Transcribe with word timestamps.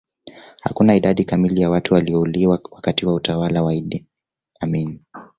hakuna 0.63 0.95
idadi 0.95 1.25
kamili 1.25 1.61
ya 1.61 1.69
watu 1.69 1.93
waliouliwa 1.93 2.59
wakati 2.71 3.05
wa 3.05 3.13
utawala 3.13 3.63
wa 3.63 3.73
idi 3.75 4.05
amin 4.59 4.99